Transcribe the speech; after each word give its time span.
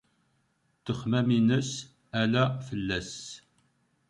Ttexmam-ines 0.77 1.71
ala 2.21 2.45
fell-as. 2.67 3.13